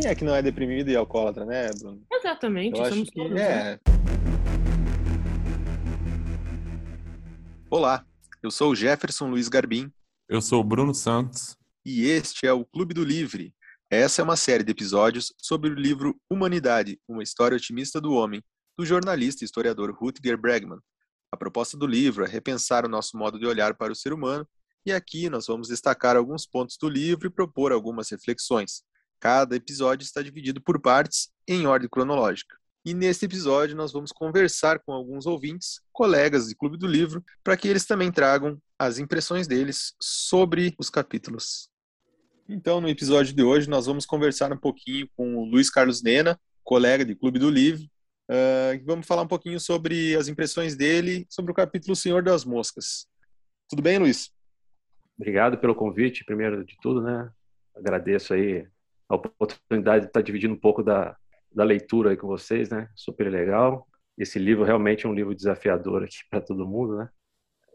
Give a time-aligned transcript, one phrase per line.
[0.00, 2.02] Quem é que não é deprimido e alcoólatra, né, Bruno?
[2.10, 3.32] Exatamente, Eu somos todos.
[3.32, 3.72] né?
[3.74, 3.80] é.
[7.68, 8.06] Olá,
[8.42, 9.92] eu sou o Jefferson Luiz Garbim
[10.26, 11.54] Eu sou o Bruno Santos.
[11.84, 13.54] e este é o Clube do Livre.
[13.90, 18.42] Essa é uma série de episódios sobre o livro Humanidade, uma história otimista do homem,
[18.78, 20.78] do jornalista e historiador Rutger Bregman.
[21.30, 24.48] A proposta do livro é repensar o nosso modo de olhar para o ser humano
[24.86, 28.82] e aqui nós vamos destacar alguns pontos do livro e propor algumas reflexões.
[29.20, 32.56] Cada episódio está dividido por partes em ordem cronológica.
[32.82, 37.54] E neste episódio nós vamos conversar com alguns ouvintes, colegas de Clube do Livro, para
[37.54, 41.68] que eles também tragam as impressões deles sobre os capítulos.
[42.48, 46.40] Então, no episódio de hoje, nós vamos conversar um pouquinho com o Luiz Carlos Nena,
[46.64, 47.84] colega de Clube do Livro.
[48.30, 53.06] e vamos falar um pouquinho sobre as impressões dele sobre o capítulo Senhor das Moscas.
[53.68, 54.30] Tudo bem, Luiz?
[55.18, 57.30] Obrigado pelo convite, primeiro de tudo, né?
[57.76, 58.66] Agradeço aí
[59.10, 61.16] a oportunidade de estar dividindo um pouco da,
[61.52, 62.88] da leitura aí com vocês, né?
[62.94, 63.86] Super legal.
[64.16, 67.08] Esse livro realmente é um livro desafiador aqui para todo mundo, né?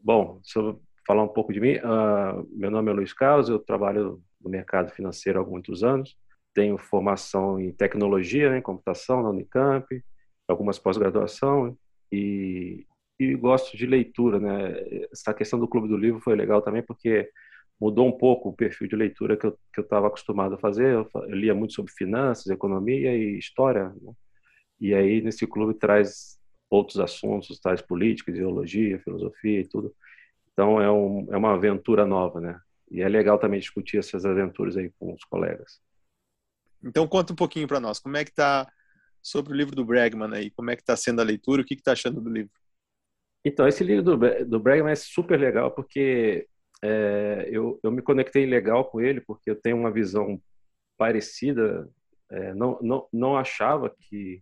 [0.02, 4.22] Bom, eu falar um pouco de mim, ah, meu nome é Luiz Carlos, eu trabalho
[4.42, 6.16] no mercado financeiro há muitos anos,
[6.54, 9.86] tenho formação em tecnologia, né, em computação na Unicamp,
[10.48, 11.78] algumas pós-graduação
[12.12, 12.86] e,
[13.20, 15.08] e gosto de leitura, né?
[15.12, 17.30] Essa questão do Clube do Livro foi legal também porque
[17.80, 20.94] mudou um pouco o perfil de leitura que eu que eu estava acostumado a fazer.
[20.94, 24.14] Eu, eu lia muito sobre finanças, economia e história, né?
[24.80, 29.94] E aí nesse clube traz outros assuntos, tais política, ideologia, filosofia e tudo.
[30.54, 32.60] Então é um é uma aventura nova, né?
[32.90, 35.82] E é legal também discutir essas aventuras aí com os colegas.
[36.84, 38.72] Então conta um pouquinho para nós, como é que tá
[39.26, 40.52] sobre o livro do Bregman aí?
[40.52, 41.64] Como é que está sendo a leitura?
[41.64, 42.52] O que que tá achando do livro?
[43.44, 46.48] Então, esse livro do, do Bregman é super legal porque
[46.84, 50.42] é, eu, eu me conectei legal com ele porque eu tenho uma visão
[50.98, 51.90] parecida.
[52.30, 54.42] é, não, não, não achava que,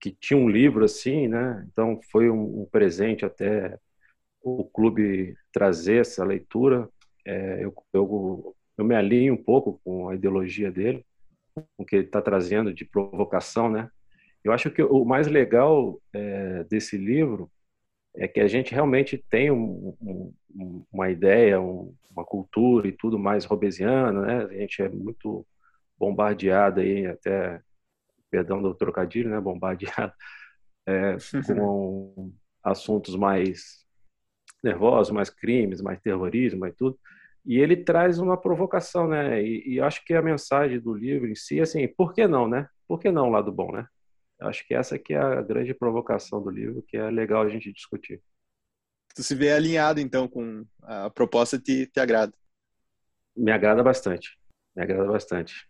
[0.00, 1.66] que tinha um livro assim, né?
[1.72, 3.78] Então, foi um, um presente até
[4.42, 6.88] o clube trazer essa leitura.
[7.26, 11.04] É, eu, eu, eu me alinho um pouco com a ideologia dele,
[11.54, 13.90] com o que ele está trazendo de provocação, né?
[14.42, 17.50] Eu acho que o mais legal é, desse livro
[18.16, 22.92] é que a gente realmente tem um, um, um- uma ideia, um- uma cultura e
[22.92, 24.44] tudo mais robesiana, né?
[24.44, 25.46] A gente é muito
[25.98, 27.60] bombardeado aí, até,
[28.30, 29.40] perdão do trocadilho, né?
[29.40, 30.12] Bombardeado
[30.88, 31.16] é,
[31.46, 32.32] com
[32.64, 33.84] assuntos mais
[34.62, 36.98] nervosos, mais crimes, mais terrorismo e tudo.
[37.46, 39.42] E ele traz uma provocação, né?
[39.42, 42.68] E, e acho que a mensagem do livro em si, assim, por que não, né?
[42.86, 43.86] Por que não o lado bom, né?
[44.40, 47.72] Acho que essa que é a grande provocação do livro, que é legal a gente
[47.72, 48.22] discutir.
[49.14, 52.32] Tu se vê alinhado então com a proposta te, te agrada.
[53.36, 54.38] Me agrada bastante.
[54.74, 55.68] Me agrada bastante.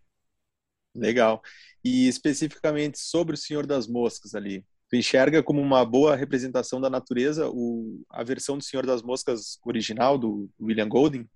[0.95, 1.41] Legal.
[1.83, 4.65] E especificamente sobre o Senhor das Moscas ali.
[4.89, 9.57] Tu enxerga como uma boa representação da natureza o, a versão do Senhor das Moscas
[9.65, 11.27] original do William Golding?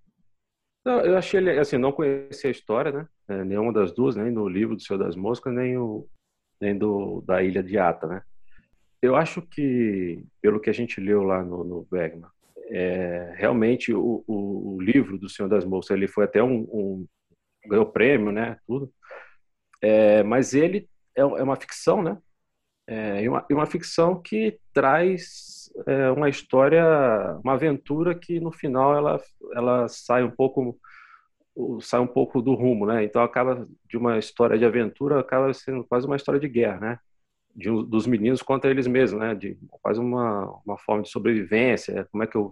[0.86, 3.08] Não, eu achei ele, assim, não conhecia a história, né?
[3.28, 6.08] É, nenhuma das duas, nem no livro do Senhor das Moscas, nem, o,
[6.66, 8.22] nem do, da Ilha de Ata, né?
[9.02, 12.30] Eu acho que, pelo que a gente leu lá no, no Bergman,
[12.70, 17.08] é, realmente o, o, o livro do Senhor das Moscas, ele foi até um, um
[17.68, 18.58] ganhou prêmio, né?
[18.66, 18.92] Tudo.
[19.82, 22.18] É, mas ele é, é uma ficção, né?
[22.88, 26.84] É, uma, uma ficção que traz é, uma história,
[27.44, 29.22] uma aventura que no final ela,
[29.54, 30.80] ela sai um pouco
[31.82, 33.04] sai um pouco do rumo, né?
[33.04, 37.00] Então acaba de uma história de aventura acaba sendo quase uma história de guerra, né?
[37.56, 39.36] De, dos meninos contra eles mesmos, né?
[39.36, 42.08] De quase uma, uma forma de sobrevivência.
[42.12, 42.50] Como é que eu,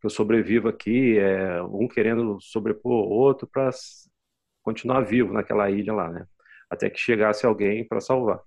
[0.00, 1.18] que eu sobrevivo aqui?
[1.18, 3.70] É, um querendo sobrepor o outro para
[4.62, 6.26] continuar vivo naquela ilha lá, né?
[6.70, 8.40] Até que chegasse alguém para salvar.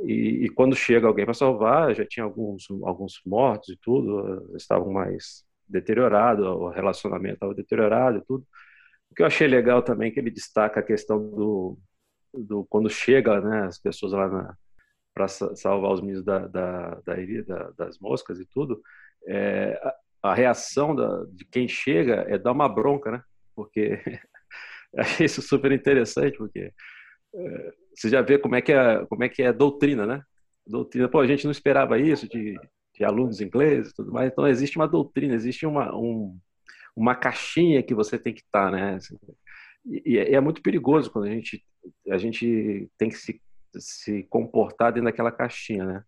[0.00, 4.92] E, e quando chega alguém para salvar, já tinha alguns alguns mortos e tudo, estavam
[4.92, 8.46] mais deteriorados, o relacionamento estava deteriorado e tudo.
[9.10, 11.78] O que eu achei legal também é que ele destaca a questão do,
[12.32, 14.56] do quando chega, né, as pessoas lá
[15.12, 17.14] para salvar os meninos da, da, da,
[17.46, 18.80] da, das moscas e tudo,
[19.26, 19.78] é,
[20.22, 23.22] a, a, reação da, de quem chega é dar uma bronca, né?
[23.54, 24.00] Porque
[24.96, 26.72] achei isso super interessante, porque
[27.34, 30.22] é, você já vê como é que é, como é que é a doutrina, né?
[30.66, 32.58] Doutrina, pô, a gente não esperava isso de,
[32.94, 34.30] de alunos ingleses, tudo mais.
[34.30, 36.38] Então existe uma doutrina, existe uma um,
[36.96, 38.98] uma caixinha que você tem que estar, né?
[39.86, 41.64] E, e é muito perigoso quando a gente
[42.10, 43.40] a gente tem que se
[43.78, 46.04] se comportar dentro daquela caixinha, né?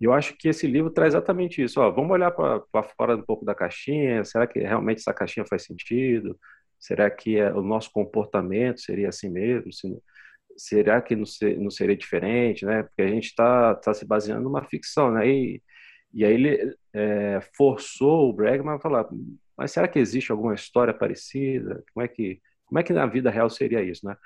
[0.00, 1.80] E eu acho que esse livro traz exatamente isso.
[1.80, 4.24] Ó, vamos olhar para fora um pouco da caixinha.
[4.24, 6.38] Será que realmente essa caixinha faz sentido?
[6.78, 9.72] Será que é, o nosso comportamento seria assim mesmo?
[9.72, 9.96] Se,
[10.56, 12.82] será que não, ser, não seria diferente, né?
[12.82, 15.28] Porque a gente está tá se baseando numa ficção, né?
[15.28, 15.62] E,
[16.12, 19.08] e aí ele é, forçou o Bregman a falar,
[19.62, 21.84] mas será que existe alguma história parecida?
[21.94, 24.16] Como é que, como é que na vida real seria isso, né?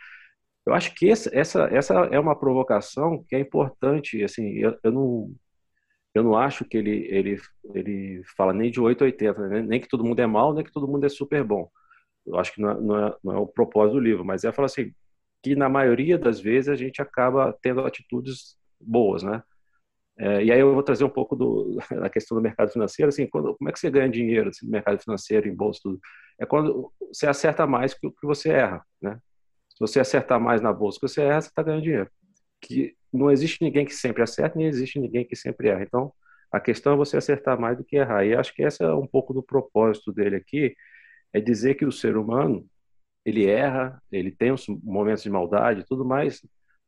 [0.67, 4.91] Eu acho que essa, essa, essa é uma provocação que é importante, assim, eu, eu
[4.93, 5.35] não
[6.15, 7.39] eu não acho que ele, ele,
[7.75, 9.63] ele fala nem de 880, né?
[9.63, 11.71] nem que todo mundo é mal, nem que todo mundo é super bom.
[12.27, 14.51] Eu acho que não é, não é, não é o propósito do livro, mas é
[14.53, 14.93] falar assim,
[15.43, 19.43] que na maioria das vezes a gente acaba tendo atitudes boas, né?
[20.19, 23.27] É, e aí eu vou trazer um pouco do, da questão do mercado financeiro, assim,
[23.27, 26.01] quando, como é que você ganha dinheiro assim, no mercado financeiro, em bolsa, tudo?
[26.39, 29.19] É quando você acerta mais que o que você erra, né?
[29.71, 32.11] Se você acertar mais na bolsa que você erra, você está ganhando dinheiro.
[32.61, 35.83] Que não existe ninguém que sempre acerta, nem existe ninguém que sempre erra.
[35.83, 36.13] Então,
[36.51, 38.25] a questão é você acertar mais do que errar.
[38.25, 40.75] E acho que esse é um pouco do propósito dele aqui,
[41.33, 42.67] é dizer que o ser humano,
[43.25, 46.41] ele erra, ele tem os momentos de maldade e tudo mais,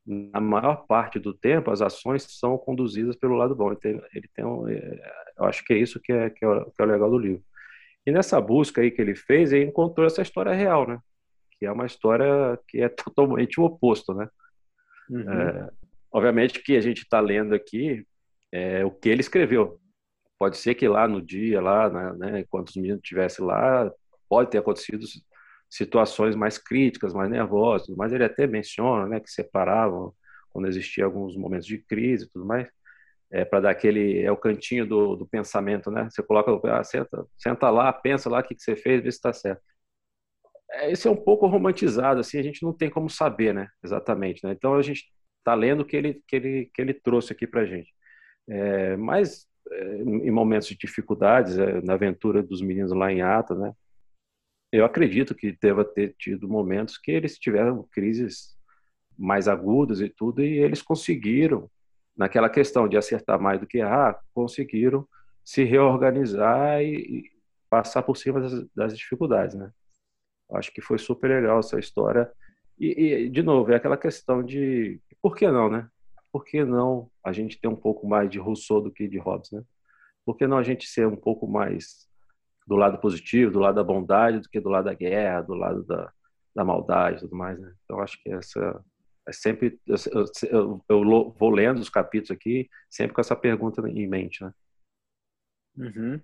[0.08, 3.70] na maior parte do tempo, as ações são conduzidas pelo lado bom.
[3.70, 6.64] Ele tem, ele tem um, é, eu acho que é isso que é, que é,
[6.64, 7.44] que é o legal do livro.
[8.06, 10.99] E nessa busca aí que ele fez, ele encontrou essa história real, né?
[11.58, 14.31] Que é uma história que é totalmente o oposto, né?
[15.10, 15.31] Uhum.
[15.31, 15.70] É,
[16.11, 18.06] obviamente que a gente está lendo aqui
[18.50, 19.78] é, o que ele escreveu.
[20.38, 23.93] Pode ser que lá no dia, lá, né, enquanto os meninos estivessem lá,
[24.26, 25.04] pode ter acontecido
[25.70, 30.15] situações mais críticas, mais nervosas, mas ele até menciona, né, que separavam
[30.50, 32.70] quando existia alguns momentos de crise e tudo mais,
[33.31, 37.26] é, para dar aquele, é o cantinho do, do pensamento, né, você coloca, ah, senta,
[37.37, 39.62] senta lá, pensa lá o que, que você fez, vê se está certo.
[40.70, 44.44] É, esse é um pouco romantizado, assim, a gente não tem como saber, né, exatamente,
[44.44, 45.05] né, então a gente
[45.38, 47.93] está lendo o que ele, que ele, que ele trouxe aqui para a gente.
[48.49, 53.55] É, mas é, em momentos de dificuldades, é, na aventura dos meninos lá em Ata,
[53.55, 53.73] né,
[54.70, 58.56] eu acredito que deva ter tido momentos que eles tiveram crises
[59.17, 61.70] mais agudas e tudo, e eles conseguiram,
[62.17, 65.06] naquela questão de acertar mais do que errar, conseguiram
[65.44, 67.25] se reorganizar e,
[67.70, 69.70] passar por cima das, das, dificuldades, né?
[70.53, 72.31] Acho que foi super legal essa história.
[72.79, 75.87] E, e, de novo, é aquela questão de por que não, né?
[76.32, 79.50] Por que não a gente ter um pouco mais de Rousseau do que de Hobbes,
[79.50, 79.62] né?
[80.25, 82.07] Por que não a gente ser um pouco mais
[82.69, 85.82] do lado positivo, do lado da bondade, do que do lado da guerra, do lado
[85.85, 86.12] da,
[86.55, 87.73] da maldade e tudo mais, né?
[87.82, 88.85] Então, acho que essa
[89.26, 89.81] é sempre...
[89.87, 89.97] Eu,
[90.50, 94.53] eu, eu, vou lendo os capítulos aqui sempre com essa pergunta em mente, né?
[95.79, 96.20] Uhum.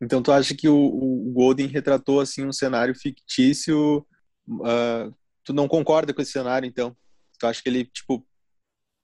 [0.00, 4.06] Então, tu acha que o, o, Golden retratou, assim, um cenário fictício...
[4.48, 5.12] Uh,
[5.42, 6.96] tu não concorda com esse cenário, então?
[7.38, 8.24] Tu acha que ele, tipo,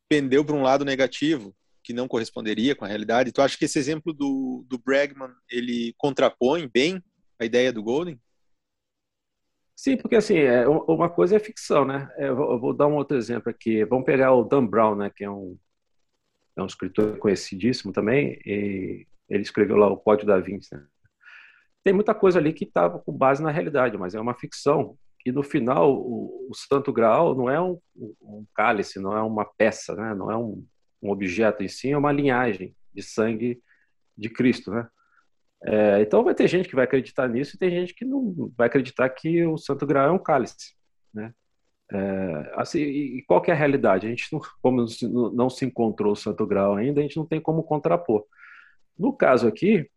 [0.08, 1.52] pendeu para um lado negativo?
[1.86, 3.30] Que não corresponderia com a realidade.
[3.30, 7.00] Tu acha que esse exemplo do, do Bregman, ele contrapõe bem
[7.38, 8.20] a ideia do Golden?
[9.76, 12.10] Sim, porque assim, é, uma coisa é ficção, né?
[12.16, 13.84] É, eu vou dar um outro exemplo aqui.
[13.84, 15.56] Vamos pegar o Dan Brown, né, que é um,
[16.56, 20.74] é um escritor conhecidíssimo também, e ele escreveu lá o Código da Vinci.
[20.74, 20.84] Né?
[21.84, 24.98] Tem muita coisa ali que estava com base na realidade, mas é uma ficção.
[25.24, 29.44] E no final, o, o Santo Graal não é um, um cálice, não é uma
[29.44, 30.14] peça, né?
[30.16, 30.66] não é um,
[31.02, 33.60] um objeto em si, é uma linhagem de sangue
[34.16, 34.88] de Cristo, né?
[35.64, 38.66] É, então vai ter gente que vai acreditar nisso e tem gente que não vai
[38.66, 40.74] acreditar que o Santo Graal é um cálice,
[41.12, 41.32] né?
[41.92, 44.06] É, assim, e qual é a realidade?
[44.06, 44.84] A gente não, como
[45.32, 48.24] não se encontrou o Santo Graal ainda, a gente não tem como contrapor.
[48.98, 49.88] No caso aqui,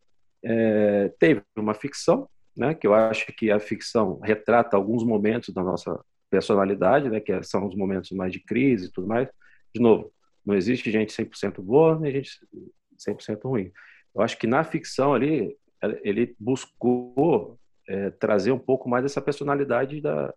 [0.44, 2.74] é, teve uma ficção, né?
[2.74, 7.20] Que eu acho que a ficção retrata alguns momentos da nossa personalidade, né?
[7.20, 9.30] Que são os momentos mais de crise e tudo mais.
[9.74, 10.12] De novo,
[10.46, 12.40] não existe gente 100% boa nem gente
[12.98, 13.72] 100% ruim.
[14.14, 15.56] Eu acho que na ficção ali,
[16.04, 20.34] ele buscou é, trazer um pouco mais dessa personalidade da,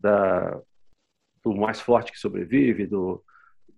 [0.00, 0.60] da,
[1.42, 3.22] do mais forte que sobrevive, do,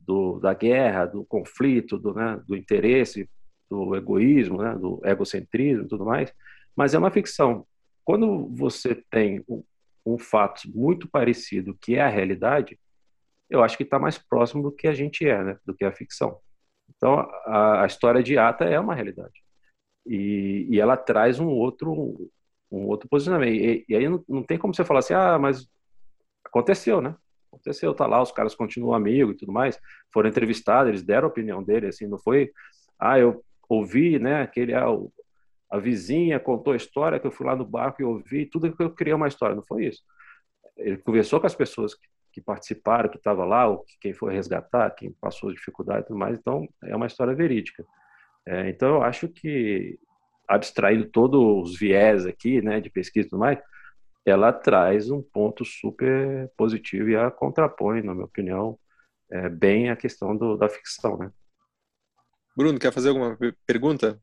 [0.00, 3.28] do, da guerra, do conflito, do, né, do interesse,
[3.68, 6.32] do egoísmo, né, do egocentrismo e tudo mais.
[6.76, 7.66] Mas é uma ficção.
[8.04, 9.62] Quando você tem um,
[10.04, 12.78] um fato muito parecido que é a realidade,
[13.54, 15.58] eu acho que está mais próximo do que a gente é, né?
[15.64, 16.38] do que a ficção.
[16.96, 19.42] Então, a, a história de Ata é uma realidade.
[20.06, 22.30] E, e, ela traz um outro,
[22.70, 23.54] um outro posicionamento.
[23.54, 25.66] E, e aí não, não, tem como você falar assim, ah, mas
[26.44, 27.16] aconteceu, né?
[27.52, 29.78] Aconteceu, tá lá, os caras continuam amigos e tudo mais.
[30.12, 32.52] Foram entrevistados, eles deram a opinião dele, assim, não foi,
[32.98, 34.86] ah, eu ouvi, né, aquele, ah,
[35.70, 38.82] a vizinha contou a história que eu fui lá no barco e ouvi, tudo que
[38.82, 40.02] eu criei uma história, não foi isso.
[40.76, 44.90] Ele conversou com as pessoas que que participaram, que estava lá, ou quem foi resgatar,
[44.90, 46.36] quem passou dificuldade e tudo mais.
[46.36, 47.86] Então, é uma história verídica.
[48.44, 49.96] É, então, eu acho que,
[50.48, 53.60] abstraindo todos os viés aqui, né, de pesquisa e tudo mais,
[54.26, 58.76] ela traz um ponto super positivo e a contrapõe, na minha opinião,
[59.30, 61.30] é, bem a questão do, da ficção, né?
[62.56, 64.20] Bruno, quer fazer alguma pergunta?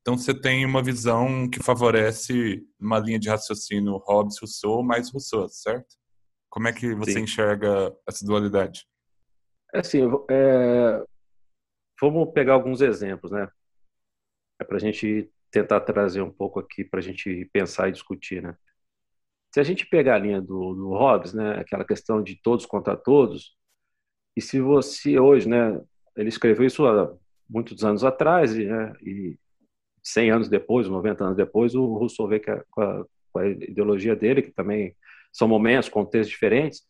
[0.00, 5.96] Então você tem uma visão que favorece uma linha de raciocínio Hobbes-Rousseau mais Rousseau, certo?
[6.56, 7.20] Como é que você Sim.
[7.20, 8.86] enxerga essa dualidade?
[9.74, 11.04] É assim, é...
[12.00, 13.46] vamos pegar alguns exemplos, né?
[14.58, 18.42] É para a gente tentar trazer um pouco aqui para a gente pensar e discutir,
[18.42, 18.56] né?
[19.52, 22.96] Se a gente pegar a linha do, do Hobbes, né, aquela questão de todos contra
[22.96, 23.54] todos,
[24.34, 25.78] e se você hoje, né,
[26.16, 27.14] ele escreveu isso há
[27.46, 29.38] muitos anos atrás, e, né, e
[30.02, 33.46] 100 anos depois, 90 anos depois, o Rousseau vê que a, com, a, com a
[33.46, 34.96] ideologia dele, que também
[35.36, 36.82] são momentos, contextos diferentes,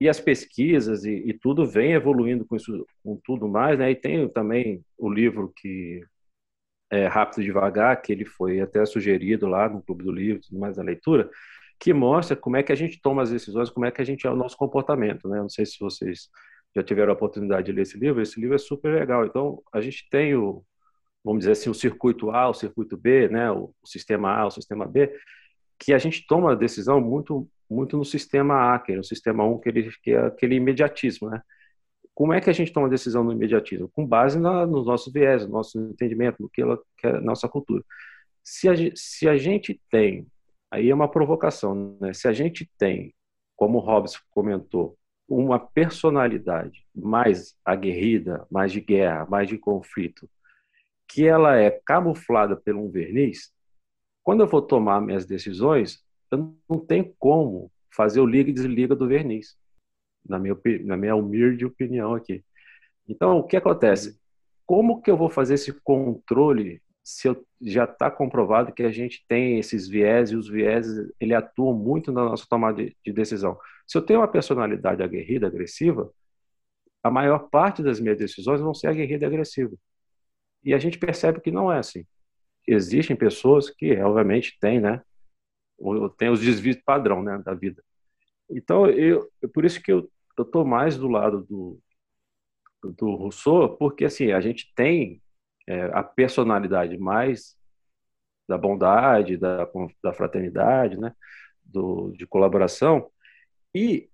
[0.00, 3.90] e as pesquisas e, e, tudo vem evoluindo com isso, com tudo mais, né?
[3.90, 6.04] E tem também o livro que
[6.90, 10.58] é Rápido e Devagar, que ele foi até sugerido lá no Clube do Livro, tudo
[10.58, 11.30] mais da leitura,
[11.80, 14.26] que mostra como é que a gente toma as decisões, como é que a gente
[14.26, 15.38] é o nosso comportamento, né?
[15.38, 16.28] Não sei se vocês
[16.74, 19.24] já tiveram a oportunidade de ler esse livro, esse livro é super legal.
[19.26, 20.62] Então, a gente tem o,
[21.24, 23.50] vamos dizer assim, o circuito A, o circuito B, né?
[23.50, 25.12] O, o sistema A, o sistema B,
[25.78, 29.44] que a gente toma a decisão muito muito no sistema A, que é o sistema
[29.44, 31.42] 1, que, ele, que é aquele imediatismo, né?
[32.14, 33.88] Como é que a gente toma a decisão no imediatismo?
[33.88, 37.20] Com base na, nos nossos viés, no nosso entendimento, no que, ela, que é a
[37.20, 37.82] nossa cultura.
[38.44, 40.28] Se a, se a gente tem
[40.70, 42.12] Aí é uma provocação, né?
[42.12, 43.14] Se a gente tem,
[43.56, 50.28] como o Hobbes comentou, uma personalidade mais aguerrida, mais de guerra, mais de conflito,
[51.08, 53.52] que ela é camuflada por um verniz,
[54.26, 58.92] quando eu vou tomar minhas decisões, eu não tenho como fazer o liga e desliga
[58.92, 59.56] do verniz,
[60.28, 62.44] na minha, na minha humilde opinião aqui.
[63.08, 64.18] Então, o que acontece?
[64.66, 69.24] Como que eu vou fazer esse controle se eu, já está comprovado que a gente
[69.28, 70.88] tem esses viés e os viés
[71.20, 73.56] ele atuam muito na nossa tomada de, de, decisão.
[73.86, 76.10] Se eu tenho uma personalidade aguerrida, agressiva,
[77.00, 79.76] a maior parte das minhas decisões vão ser aguerrida e agressiva.
[80.64, 82.04] E a gente percebe que não é assim.
[82.66, 85.02] Existem pessoas que, obviamente, têm, né?
[86.18, 87.82] Tem os desvios padrão, né, da vida.
[88.50, 91.78] Então, eu, por isso que eu estou mais do lado do,
[92.82, 95.22] do Rousseau, porque assim a gente tem
[95.66, 97.56] é, a personalidade mais
[98.48, 99.68] da bondade, da,
[100.02, 101.12] da fraternidade, né,
[101.64, 103.10] do, de colaboração,
[103.74, 104.08] e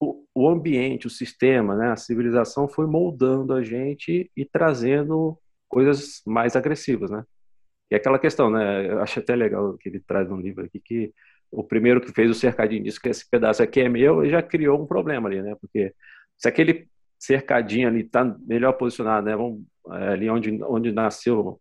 [0.00, 5.38] o, o ambiente, o sistema, né, a civilização foi moldando a gente e trazendo
[5.68, 7.24] coisas mais agressivas, né?
[7.90, 8.90] E aquela questão, né?
[8.90, 11.12] Eu acho até legal que ele traz no livro aqui que
[11.50, 14.42] o primeiro que fez o cercadinho disse que esse pedaço aqui é meu e já
[14.42, 15.56] criou um problema ali, né?
[15.60, 15.94] Porque
[16.36, 16.88] se aquele
[17.18, 19.36] cercadinho ali está melhor posicionado, né?
[19.36, 19.62] Vamos,
[19.92, 21.60] é, ali onde, onde nasceu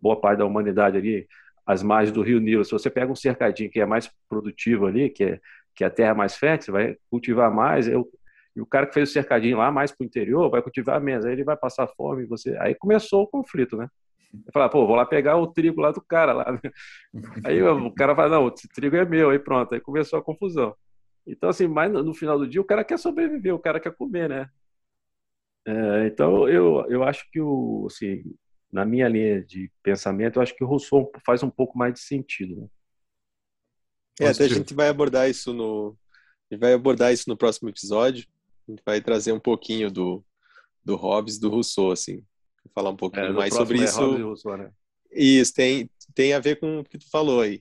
[0.00, 1.26] boa parte da humanidade ali,
[1.66, 2.64] as margens do Rio Nilo.
[2.64, 5.40] Se você pega um cercadinho que é mais produtivo ali, que é,
[5.74, 8.08] que é a terra mais fértil, vai cultivar mais, eu,
[8.56, 11.24] e o cara que fez o cercadinho lá mais para o interior vai cultivar menos,
[11.24, 12.24] aí ele vai passar fome.
[12.26, 12.56] Você...
[12.58, 13.88] Aí começou o conflito, né?
[14.32, 16.60] Eu falava, pô, vou lá pegar o trigo lá do cara lá.
[17.44, 20.76] Aí o cara fala, não, esse trigo é meu, aí pronto, aí começou a confusão.
[21.26, 24.28] Então, assim, mas no final do dia o cara quer sobreviver, o cara quer comer,
[24.28, 24.48] né?
[25.66, 28.22] É, então, eu, eu acho que, o, assim,
[28.72, 32.00] na minha linha de pensamento, eu acho que o Rousseau faz um pouco mais de
[32.00, 32.56] sentido.
[32.56, 32.68] Né?
[34.20, 35.96] É, até a gente vai abordar isso no
[36.50, 38.26] a gente vai abordar isso no próximo episódio.
[38.66, 40.24] A gente vai trazer um pouquinho do
[40.82, 42.24] do Hobbes, do Rousseau, assim,
[42.74, 44.00] falar um pouquinho é, mais sobre é isso.
[44.00, 44.70] Rousseau, né?
[45.10, 47.60] Isso tem tem a ver com o que tu falou aí,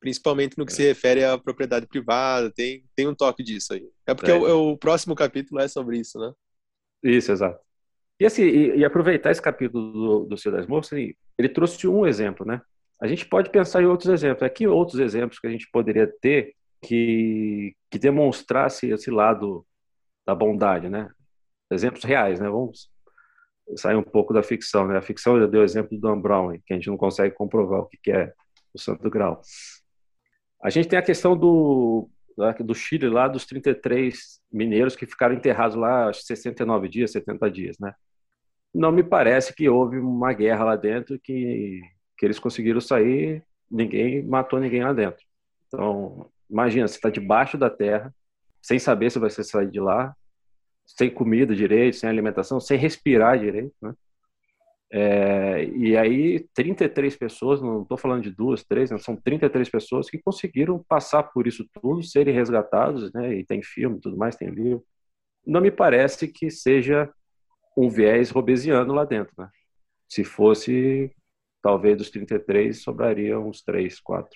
[0.00, 0.76] principalmente no que é.
[0.76, 2.50] se refere à propriedade privada.
[2.50, 3.88] Tem tem um toque disso aí.
[4.06, 6.32] É porque o, o próximo capítulo é sobre isso, né?
[7.02, 7.60] Isso, exato.
[8.18, 11.86] E assim, e, e aproveitar esse capítulo do, do Senhor das Moças, assim, ele trouxe
[11.86, 12.60] um exemplo, né?
[13.00, 14.42] A gente pode pensar em outros exemplos.
[14.42, 19.66] Aqui outros exemplos que a gente poderia ter que, que demonstrasse esse lado
[20.26, 21.10] da bondade, né?
[21.70, 22.48] Exemplos reais, né?
[22.48, 22.88] Vamos
[23.76, 24.96] sair um pouco da ficção, né?
[24.96, 27.80] A ficção já deu o exemplo do Dan Brown, que a gente não consegue comprovar
[27.80, 28.32] o que é
[28.72, 29.40] o Santo Grau.
[30.62, 32.08] A gente tem a questão do
[32.64, 37.94] do Chile, lá dos 33 mineiros que ficaram enterrados lá 69 dias, 70 dias, né?
[38.74, 41.80] Não me parece que houve uma guerra lá dentro que,
[42.18, 45.24] que eles conseguiram sair, ninguém matou ninguém lá dentro.
[45.68, 48.12] Então, imagina, você está debaixo da terra,
[48.60, 50.16] sem saber se vai sair de lá,
[50.86, 53.94] sem comida direito, sem alimentação, sem respirar direito, né?
[54.96, 60.08] É, e aí, 33 pessoas, não estou falando de duas, três, né, são 33 pessoas
[60.08, 64.48] que conseguiram passar por isso tudo, serem resgatados, né, e tem filme tudo mais, tem
[64.50, 64.84] livro.
[65.44, 67.12] Não me parece que seja
[67.76, 69.34] um viés robesiano lá dentro.
[69.36, 69.48] Né?
[70.08, 71.10] Se fosse,
[71.60, 74.30] talvez dos 33, sobraria uns 3, 4.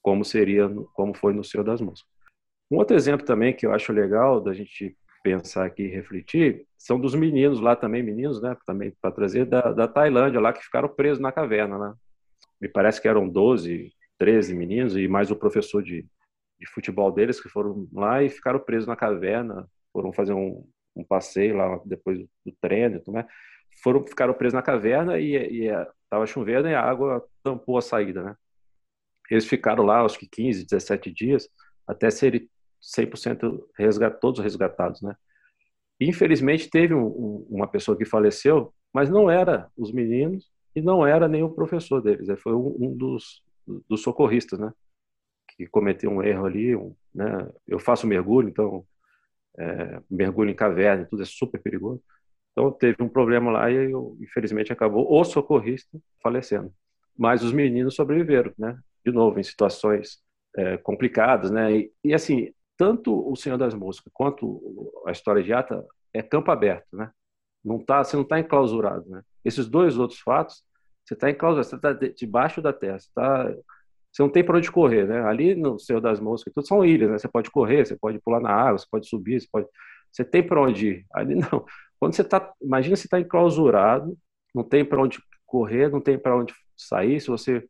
[0.00, 2.08] como seria, como foi no Senhor das Moscas.
[2.70, 6.98] Um outro exemplo também que eu acho legal da gente pensar aqui e refletir são
[6.98, 8.56] dos meninos lá também, meninos, né?
[8.66, 11.94] Também para trazer da, da Tailândia lá que ficaram presos na caverna, né?
[12.60, 16.06] Me parece que eram 12, 13 meninos e mais o professor de,
[16.58, 21.04] de futebol deles que foram lá e ficaram presos na caverna, foram fazer um, um
[21.04, 23.26] passeio lá depois do treino, né?
[23.82, 25.66] Foram ficaram presos na caverna e
[26.04, 28.36] estava chovendo e a água tampou a saída, né?
[29.30, 31.48] Eles ficaram lá, acho que 15, 17 dias,
[31.86, 32.48] até serem
[32.80, 35.14] 100% resgat, todos resgatados, né?
[36.00, 41.06] Infelizmente teve um, um, uma pessoa que faleceu, mas não era os meninos e não
[41.06, 43.42] era o professor deles, foi um, um dos,
[43.88, 44.72] dos socorristas, né?
[45.56, 46.76] Que cometeu um erro ali,
[47.14, 47.50] né?
[47.66, 48.86] Eu faço mergulho, então
[49.58, 52.02] é, mergulho em caverna, tudo é super perigoso.
[52.52, 56.72] Então teve um problema lá e eu, infelizmente acabou o socorrista falecendo.
[57.16, 58.78] Mas os meninos sobreviveram, né?
[59.04, 60.22] De novo em situações
[60.56, 61.76] é, complicadas, né?
[61.76, 64.58] E, e, assim tanto o Senhor das Moscas quanto
[65.06, 65.84] a história de Ata
[66.14, 67.10] é campo aberto, né?
[67.62, 69.20] Não tá, você não está enclausurado, né?
[69.44, 70.64] Esses dois outros fatos,
[71.04, 73.54] você está enclausurado, você está debaixo da terra, você, tá,
[74.10, 75.20] você não tem para onde correr, né?
[75.26, 77.18] Ali no Senhor das Moscas, tudo são ilhas, né?
[77.18, 79.66] Você pode correr, você pode pular na água, você pode subir, você pode,
[80.10, 81.06] você tem para onde ir.
[81.12, 81.66] Ali não.
[81.98, 84.16] Quando você está, imagina você está enclausurado,
[84.54, 87.20] não tem para onde correr, não tem para onde sair.
[87.20, 87.62] Se você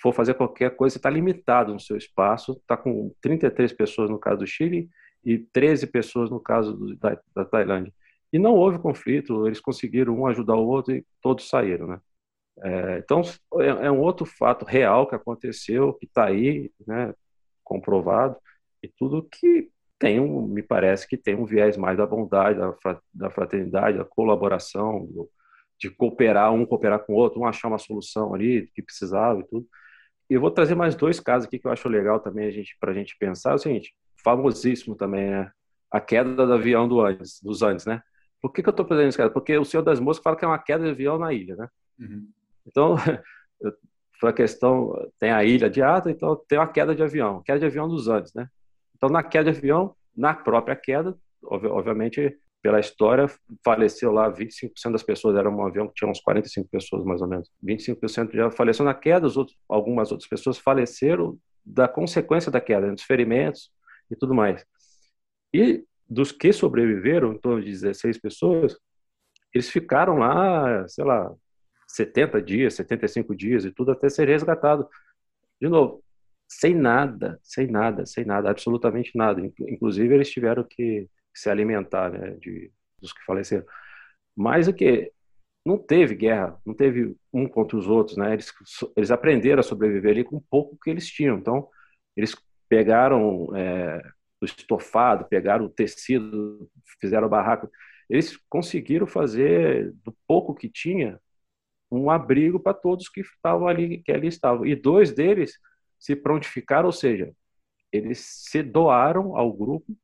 [0.00, 2.52] for fazer qualquer coisa, está limitado no seu espaço.
[2.52, 4.88] Está com 33 pessoas no caso do Chile
[5.24, 7.92] e 13 pessoas no caso do, da, da, Tailândia.
[8.32, 12.00] E não houve conflito, eles conseguiram um ajudar o outro e todos saíram, né?
[12.62, 13.22] É, então,
[13.60, 17.14] é, é, um outro fato real que aconteceu, que está aí, né,
[17.64, 18.36] comprovado,
[18.82, 22.74] e tudo que tem, um, me parece que tem um viés mais da bondade, da,
[23.14, 25.30] da fraternidade, da colaboração, do,
[25.78, 29.44] de cooperar, um cooperar com o outro, um achar uma solução ali que precisava e
[29.44, 29.66] tudo
[30.34, 32.90] eu vou trazer mais dois casos aqui que eu acho legal também a gente, para
[32.90, 33.52] a gente pensar.
[33.52, 35.50] É o seguinte, famosíssimo também, né?
[35.90, 38.02] A queda do avião do Andes, dos Andes, né?
[38.40, 39.30] Por que, que eu estou fazendo isso, cara?
[39.30, 41.68] Porque o Senhor das Moscas fala que é uma queda de avião na ilha, né?
[41.98, 42.28] Uhum.
[42.66, 42.94] Então,
[44.22, 47.66] a questão, tem a ilha de Ata, então tem uma queda de avião, queda de
[47.66, 48.48] avião dos Andes, né?
[48.96, 53.26] Então, na queda de avião, na própria queda, obviamente, pela história,
[53.64, 57.28] faleceu lá 25% das pessoas, era um avião que tinha uns 45 pessoas mais ou
[57.28, 57.50] menos.
[57.64, 63.02] 25% já faleceu na queda, outros, algumas outras pessoas faleceram da consequência da queda, dos
[63.02, 63.70] ferimentos
[64.10, 64.64] e tudo mais.
[65.54, 68.76] E dos que sobreviveram, em torno de 16 pessoas,
[69.54, 71.32] eles ficaram lá, sei lá,
[71.88, 74.88] 70 dias, 75 dias e tudo até ser resgatado.
[75.60, 76.02] De novo,
[76.48, 79.40] sem nada, sem nada, sem nada, absolutamente nada.
[79.60, 83.64] Inclusive, eles tiveram que se alimentar né, de, dos que faleceram.
[84.36, 85.12] Mas o que
[85.64, 88.32] não teve guerra, não teve um contra os outros, né?
[88.32, 88.52] Eles,
[88.96, 91.38] eles aprenderam a sobreviver ali com pouco que eles tinham.
[91.38, 91.68] Então,
[92.16, 92.34] eles
[92.68, 94.02] pegaram é,
[94.40, 97.70] o estofado, pegaram o tecido, fizeram o barraco.
[98.08, 101.20] Eles conseguiram fazer do pouco que tinha
[101.90, 104.64] um abrigo para todos que estavam ali, que ali estavam.
[104.64, 105.58] E dois deles
[105.98, 107.32] se prontificaram, ou seja,
[107.92, 109.96] eles se doaram ao grupo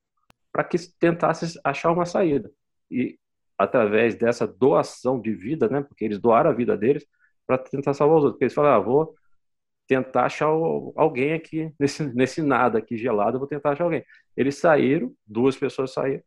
[0.57, 2.51] para que tentasse achar uma saída.
[2.91, 3.19] E
[3.59, 7.07] através dessa doação de vida, né, porque eles doaram a vida deles
[7.47, 8.37] para tentar salvar os outros.
[8.37, 9.15] Porque eles falaram, ah, vou
[9.87, 14.03] tentar achar alguém aqui nesse, nesse nada aqui gelado, vou tentar achar alguém.
[14.35, 16.23] Eles saíram, duas pessoas saíram,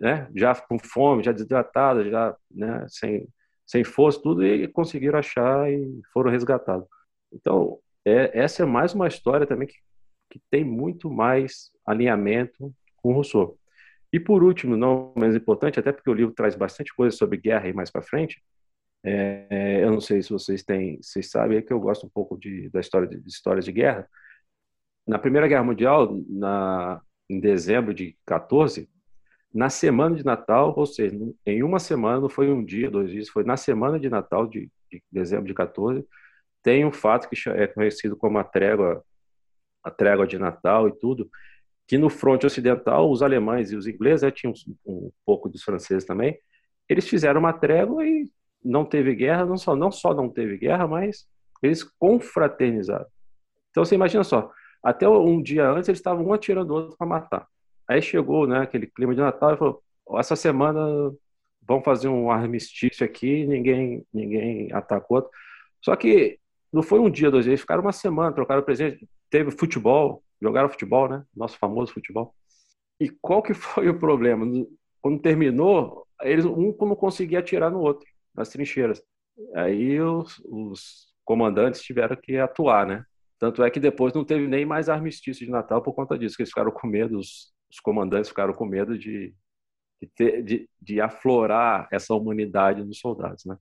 [0.00, 3.28] né, já com fome, já desidratadas, já né, sem,
[3.66, 6.88] sem força, tudo, e conseguiram achar e foram resgatados.
[7.30, 9.76] Então, é, essa é mais uma história também que,
[10.30, 13.58] que tem muito mais alinhamento com o Rousseau.
[14.12, 17.68] E por último, não menos importante, até porque o livro traz bastante coisa sobre guerra
[17.68, 18.42] e mais para frente,
[19.04, 22.36] é, eu não sei se vocês têm, vocês sabem, é que eu gosto um pouco
[22.36, 24.08] de, da história de, de histórias de guerra.
[25.06, 28.88] Na Primeira Guerra Mundial, na, em dezembro de 14,
[29.54, 31.16] na semana de Natal, ou seja,
[31.46, 34.70] em uma semana, não foi um dia, dois dias, foi na semana de Natal de,
[34.90, 36.04] de dezembro de 14,
[36.62, 39.04] tem um fato que é conhecido como a trégua,
[39.84, 41.30] a trégua de Natal e tudo,
[41.86, 44.52] que no fronte ocidental, os alemães e os ingleses, né, tinham
[44.84, 46.38] um, um pouco dos franceses também,
[46.88, 48.28] eles fizeram uma trégua e
[48.64, 51.26] não teve guerra, não só não, só não teve guerra, mas
[51.62, 53.06] eles confraternizaram.
[53.70, 54.50] Então você imagina só,
[54.82, 57.46] até um dia antes eles estavam um atirando o outro para matar.
[57.88, 59.82] Aí chegou né, aquele clima de Natal e falou:
[60.18, 60.80] essa semana
[61.62, 65.18] vamos fazer um armistício aqui, ninguém ninguém atacou.
[65.18, 65.30] Outro.
[65.82, 66.38] Só que
[66.72, 69.08] não foi um dia, dois dias, ficaram uma semana, trocaram presente.
[69.30, 71.24] Teve futebol, jogaram futebol, né?
[71.34, 72.34] Nosso famoso futebol.
[73.00, 74.46] E qual que foi o problema?
[75.00, 79.02] Quando terminou, eles um não conseguia atirar no outro, nas trincheiras.
[79.54, 83.04] Aí os, os comandantes tiveram que atuar, né?
[83.38, 86.42] Tanto é que depois não teve nem mais armistício de Natal por conta disso, que
[86.42, 89.34] eles ficaram com medo, os, os comandantes ficaram com medo de,
[90.00, 93.58] de, ter, de, de aflorar essa humanidade nos soldados, né?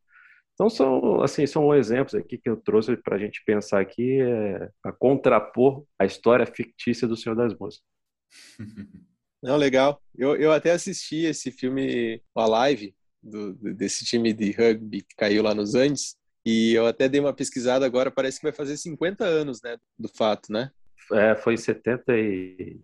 [0.56, 4.70] Então são assim são exemplos aqui que eu trouxe para a gente pensar aqui é,
[4.84, 7.84] a contrapor a história fictícia do Senhor das Moscas.
[9.44, 10.02] Não, legal.
[10.18, 15.44] Eu, eu até assisti esse filme, a live do, desse time de rugby que caiu
[15.44, 19.24] lá nos Andes, e eu até dei uma pesquisada agora, parece que vai fazer 50
[19.24, 20.72] anos, né, do fato, né?
[21.12, 22.80] É, foi em 70 e...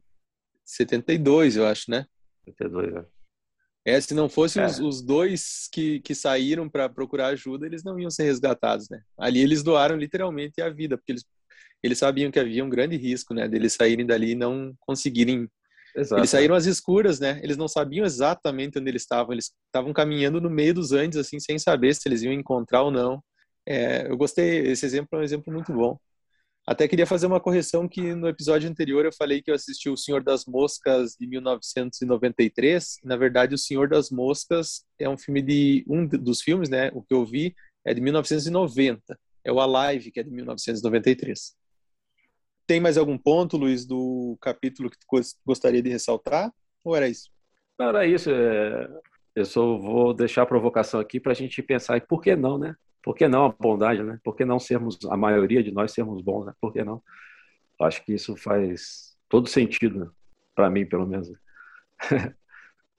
[0.63, 2.05] 72, eu acho, né?
[2.45, 3.05] 72, é.
[3.83, 4.65] É, se não fossem é.
[4.65, 9.01] os, os, dois que, que saíram para procurar ajuda, eles não iam ser resgatados, né?
[9.17, 11.25] Ali eles doaram literalmente a vida, porque eles,
[11.81, 15.49] eles sabiam que havia um grande risco, né, deles saírem dali e não conseguirem.
[15.95, 16.19] Exato.
[16.19, 17.41] Eles saíram às escuras, né?
[17.43, 19.33] Eles não sabiam exatamente onde eles estavam.
[19.33, 22.91] Eles estavam caminhando no meio dos Andes, assim, sem saber se eles iam encontrar ou
[22.91, 23.21] não.
[23.67, 24.67] É, eu gostei.
[24.67, 25.97] Esse exemplo é um exemplo muito bom.
[26.65, 29.97] Até queria fazer uma correção que no episódio anterior eu falei que eu assisti O
[29.97, 32.97] Senhor das Moscas de 1993.
[33.03, 36.91] Na verdade, O Senhor das Moscas é um filme de um dos filmes, né?
[36.93, 39.19] O que eu vi é de 1990.
[39.43, 41.55] É o Alive, que é de 1993.
[42.67, 45.05] Tem mais algum ponto, Luiz, do capítulo que tu
[45.43, 46.53] gostaria de ressaltar?
[46.83, 47.29] Ou era isso?
[47.77, 48.29] Não, era isso.
[48.29, 48.87] É...
[49.35, 52.57] Eu só vou deixar a provocação aqui para a gente pensar, e por que não,
[52.57, 52.75] né?
[53.03, 54.19] Por que não a bondade, né?
[54.23, 56.53] Por que não sermos, a maioria de nós sermos bons, né?
[56.61, 57.01] Por que não?
[57.81, 60.11] Acho que isso faz todo sentido, né?
[60.55, 61.31] para mim, pelo menos.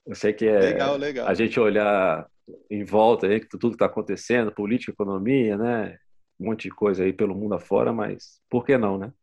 [0.05, 1.27] Eu sei que é legal, legal.
[1.27, 2.29] a gente olhar
[2.69, 5.97] em volta aí, tudo que está acontecendo, política, economia, né?
[6.37, 9.13] Um monte de coisa aí pelo mundo afora, mas por que não, né?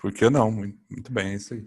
[0.00, 0.50] Por que não?
[0.50, 1.66] Muito bem, é isso aí.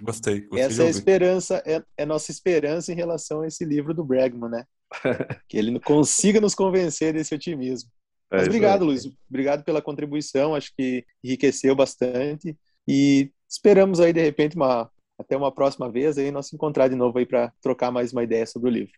[0.00, 0.40] Gostei.
[0.42, 4.04] gostei Essa é a esperança, é, é nossa esperança em relação a esse livro do
[4.04, 4.64] Bregman, né?
[5.48, 7.90] que ele consiga nos convencer desse otimismo.
[8.30, 9.08] É Mas obrigado, Luiz.
[9.28, 10.54] Obrigado pela contribuição.
[10.54, 12.56] Acho que enriqueceu bastante.
[12.86, 17.18] E esperamos aí, de repente, uma, até uma próxima vez, aí, nós encontrar de novo
[17.18, 18.92] aí para trocar mais uma ideia sobre o livro.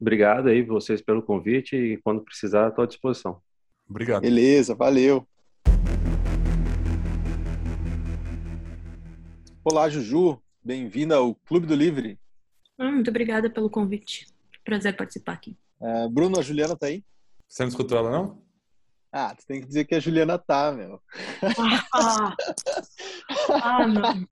[0.00, 3.40] Obrigado aí vocês pelo convite e quando precisar, estou à disposição.
[3.88, 4.22] Obrigado.
[4.22, 5.26] Beleza, valeu.
[9.64, 10.38] Olá, Juju.
[10.62, 12.18] Bem-vinda ao Clube do Livre.
[12.76, 14.26] Ah, muito obrigada pelo convite.
[14.64, 15.56] Prazer participar aqui.
[15.80, 17.04] Uh, Bruno, a Juliana tá aí?
[17.48, 18.42] Você não escutou ela, não?
[19.16, 21.00] Ah, tu tem que dizer que a Juliana tá, meu.
[21.92, 22.34] Ah,
[23.62, 24.26] ah não.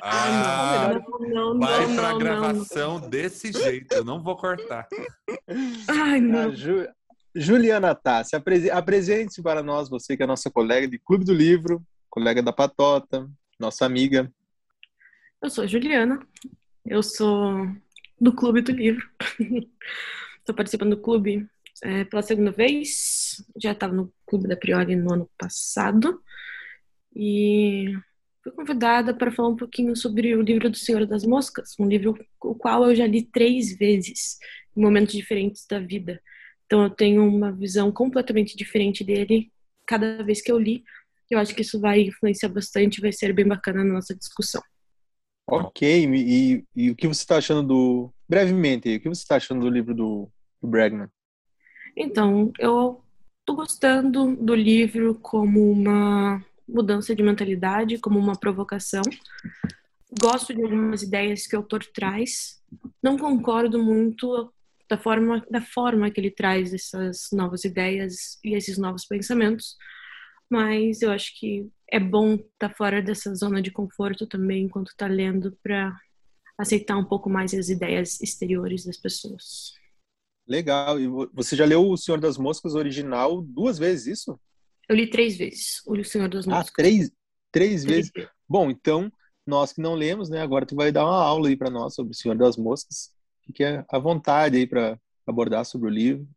[0.00, 3.10] Ah, não, não, vai não, pra não, gravação não.
[3.10, 3.92] desse jeito.
[3.92, 4.86] Eu não vou cortar.
[5.88, 6.54] Ai, não.
[6.54, 6.86] Ju...
[7.34, 8.70] Juliana tá, se apres...
[8.70, 13.28] apresente para nós, você que é nossa colega de Clube do Livro, colega da Patota,
[13.58, 14.32] nossa amiga.
[15.42, 16.24] Eu sou a Juliana,
[16.86, 17.66] eu sou
[18.22, 19.04] do Clube do Livro.
[20.38, 21.44] Estou participando do clube
[21.82, 23.44] é, pela segunda vez.
[23.60, 26.22] Já estava no Clube da Priori no ano passado.
[27.14, 27.92] E
[28.44, 32.16] fui convidada para falar um pouquinho sobre o livro do Senhor das Moscas, um livro
[32.40, 34.38] o qual eu já li três vezes,
[34.76, 36.22] em momentos diferentes da vida.
[36.66, 39.52] Então eu tenho uma visão completamente diferente dele
[39.84, 40.84] cada vez que eu li.
[41.28, 44.62] Eu acho que isso vai influenciar bastante, vai ser bem bacana na nossa discussão.
[45.54, 48.10] Ok, e, e, o que você está achando do.
[48.26, 50.26] Brevemente, o que você está achando do livro do,
[50.62, 51.08] do Bregman?
[51.94, 53.04] Então, eu
[53.40, 59.02] estou gostando do livro como uma mudança de mentalidade, como uma provocação.
[60.18, 62.58] Gosto de algumas ideias que o autor traz.
[63.02, 64.50] Não concordo muito
[64.88, 69.76] da forma, da forma que ele traz essas novas ideias e esses novos pensamentos,
[70.52, 74.88] mas eu acho que é bom estar tá fora dessa zona de conforto também enquanto
[74.88, 75.98] está lendo para
[76.58, 79.72] aceitar um pouco mais as ideias exteriores das pessoas.
[80.46, 81.00] Legal.
[81.00, 84.38] E você já leu O Senhor das Moscas original duas vezes, isso?
[84.86, 86.68] Eu li três vezes O Senhor das ah, Moscas.
[86.68, 87.12] Ah, três, três,
[87.50, 88.10] três vezes.
[88.14, 88.30] vezes.
[88.46, 89.10] Bom, então,
[89.46, 92.12] nós que não lemos, né, agora tu vai dar uma aula aí para nós sobre
[92.12, 93.10] O Senhor das Moscas.
[93.46, 96.28] Fique à vontade aí para abordar sobre o livro.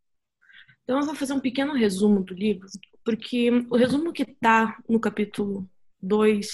[0.86, 2.68] Então, eu vou fazer um pequeno resumo do livro,
[3.04, 5.68] porque o resumo que está no capítulo
[6.00, 6.48] 2,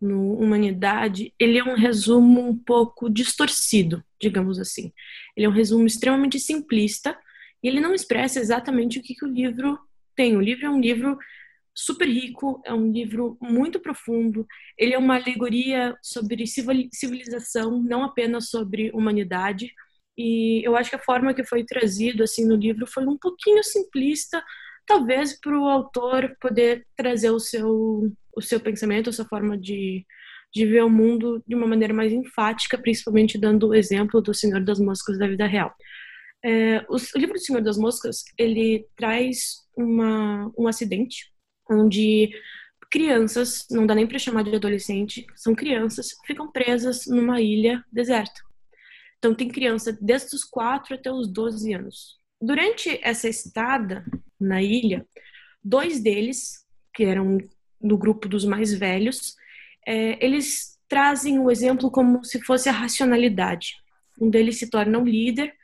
[0.00, 4.92] no Humanidade, ele é um resumo um pouco distorcido, digamos assim.
[5.36, 7.18] Ele é um resumo extremamente simplista
[7.60, 9.76] e ele não expressa exatamente o que, que o livro
[10.14, 10.36] tem.
[10.36, 11.18] O livro é um livro
[11.74, 14.46] super rico, é um livro muito profundo.
[14.76, 19.72] Ele é uma alegoria sobre civilização, não apenas sobre humanidade.
[20.18, 23.62] E eu acho que a forma que foi trazido assim no livro foi um pouquinho
[23.62, 24.42] simplista,
[24.84, 30.06] talvez para o autor poder trazer o seu o seu pensamento, a sua forma de,
[30.54, 34.62] de ver o mundo de uma maneira mais enfática, principalmente dando o exemplo do Senhor
[34.62, 35.74] das Moscas da vida real.
[36.44, 41.32] É, o, o livro do Senhor das Moscas ele traz uma, um acidente
[41.68, 42.30] onde
[42.90, 48.47] crianças, não dá nem para chamar de adolescente, são crianças, ficam presas numa ilha deserta.
[49.18, 52.18] Então tem criança desde os 4 até os 12 anos.
[52.40, 54.04] Durante essa estada
[54.40, 55.06] na ilha,
[55.62, 57.38] dois deles, que eram
[57.80, 59.34] do grupo dos mais velhos,
[59.86, 63.74] é, eles trazem o exemplo como se fosse a racionalidade.
[64.20, 65.54] Um deles se torna um líder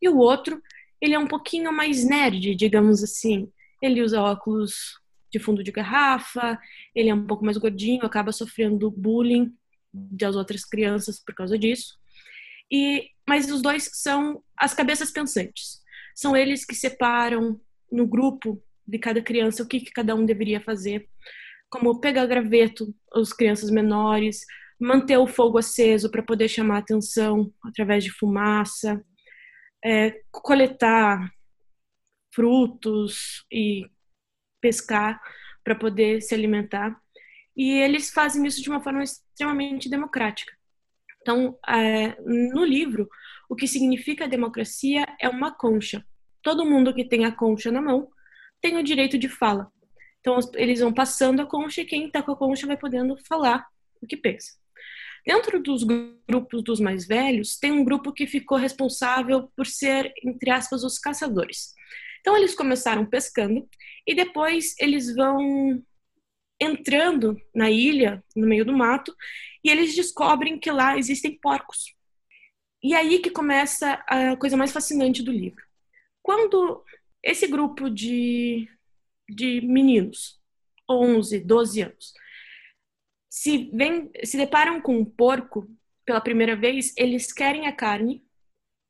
[0.00, 0.60] e o outro,
[1.00, 3.50] ele é um pouquinho mais nerd, digamos assim.
[3.80, 4.98] Ele usa óculos
[5.30, 6.58] de fundo de garrafa,
[6.94, 9.52] ele é um pouco mais gordinho, acaba sofrendo bullying
[9.92, 11.98] das outras crianças por causa disso.
[12.72, 15.80] E mas os dois são as cabeças pensantes.
[16.14, 20.60] São eles que separam no grupo de cada criança o que, que cada um deveria
[20.60, 21.08] fazer,
[21.70, 24.40] como pegar graveto as crianças menores,
[24.78, 29.02] manter o fogo aceso para poder chamar atenção através de fumaça,
[29.84, 31.30] é, coletar
[32.34, 33.88] frutos e
[34.60, 35.20] pescar
[35.64, 37.00] para poder se alimentar.
[37.56, 40.52] E eles fazem isso de uma forma extremamente democrática.
[41.22, 43.08] Então, é, no livro,
[43.48, 46.04] o que significa democracia é uma concha.
[46.42, 48.08] Todo mundo que tem a concha na mão
[48.60, 49.70] tem o direito de fala.
[50.20, 53.66] Então, eles vão passando a concha e quem está com a concha vai podendo falar
[54.00, 54.52] o que pensa.
[55.24, 60.50] Dentro dos grupos dos mais velhos, tem um grupo que ficou responsável por ser, entre
[60.50, 61.72] aspas, os caçadores.
[62.20, 63.68] Então eles começaram pescando
[64.06, 65.82] e depois eles vão
[66.62, 69.14] entrando na ilha, no meio do mato,
[69.64, 71.94] e eles descobrem que lá existem porcos.
[72.82, 75.64] E aí que começa a coisa mais fascinante do livro.
[76.22, 76.84] Quando
[77.22, 78.68] esse grupo de,
[79.28, 80.40] de meninos,
[80.90, 82.12] 11, 12 anos,
[83.30, 85.68] se, vem, se deparam com um porco
[86.04, 88.24] pela primeira vez, eles querem a carne,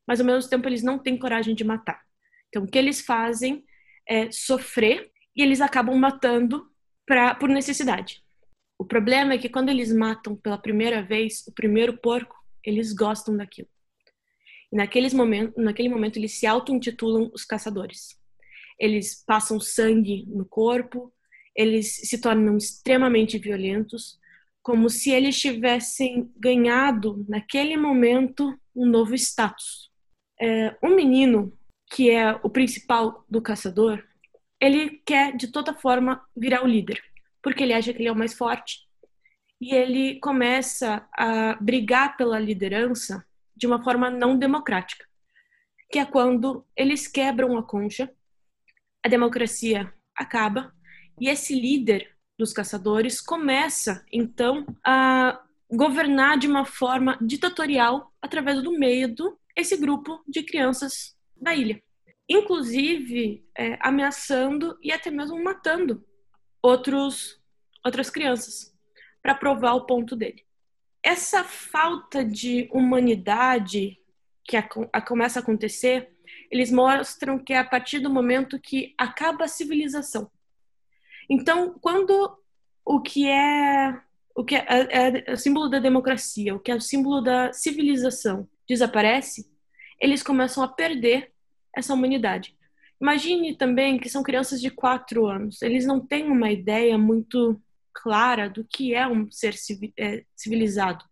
[0.07, 2.03] mas ao mesmo tempo eles não têm coragem de matar.
[2.49, 3.65] Então, o que eles fazem
[4.09, 6.72] é sofrer e eles acabam matando
[7.07, 8.23] pra, por necessidade.
[8.79, 13.37] O problema é que quando eles matam pela primeira vez o primeiro porco, eles gostam
[13.37, 13.69] daquilo.
[14.73, 18.19] E naqueles momentos, naquele momento eles se auto-intitulam os caçadores.
[18.79, 21.13] Eles passam sangue no corpo,
[21.55, 24.19] eles se tornam extremamente violentos,
[24.63, 29.91] como se eles tivessem ganhado naquele momento um novo status.
[30.41, 31.53] É, um menino
[31.93, 34.03] que é o principal do caçador,
[34.63, 37.03] ele quer de toda forma virar o líder,
[37.43, 38.79] porque ele acha que ele é o mais forte.
[39.61, 45.05] E ele começa a brigar pela liderança de uma forma não democrática,
[45.91, 48.09] que é quando eles quebram a concha,
[49.05, 50.73] a democracia acaba
[51.21, 58.79] e esse líder dos caçadores começa então a governar de uma forma ditatorial através do
[58.79, 61.83] medo esse grupo de crianças da ilha.
[62.29, 66.05] Inclusive é, ameaçando e até mesmo matando
[66.63, 67.41] outros,
[67.85, 68.73] outras crianças
[69.23, 70.45] para provar o ponto dele.
[71.03, 73.99] Essa falta de humanidade
[74.45, 76.11] que a, a, começa a acontecer,
[76.51, 80.31] eles mostram que é a partir do momento que acaba a civilização.
[81.29, 82.39] Então, quando
[82.85, 84.01] o que é
[84.35, 87.53] o que é, é, é o símbolo da democracia, o que é o símbolo da
[87.53, 89.51] civilização desaparece,
[90.01, 91.32] eles começam a perder
[91.77, 92.57] essa humanidade.
[93.01, 95.61] Imagine também que são crianças de quatro anos.
[95.63, 97.61] Eles não têm uma ideia muito
[97.93, 99.55] clara do que é um ser
[99.99, 101.05] é, civilizado.